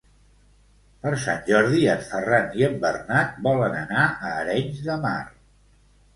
[1.03, 5.17] Per Sant Jordi en Ferran i en Bernat volen anar a Arenys de Mar.